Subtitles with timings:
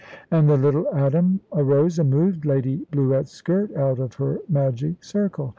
[0.31, 5.49] And the little atom arose and moved Lady Bluett's skirt out of her magic circle.